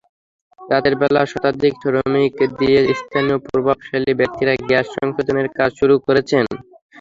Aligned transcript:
রাতের 0.59 0.95
বেলা 1.01 1.21
শতাধিক 1.31 1.73
শ্রমিক 1.81 2.31
দিয়ে 2.59 2.79
স্থানীয় 2.99 3.37
প্রভাবশালী 3.45 4.11
ব্যক্তিরা 4.19 4.53
গ্যাস-সংযোগের 4.69 5.47
কাজ 5.57 5.71
শুরু 5.79 5.95
করেছেন। 6.05 6.45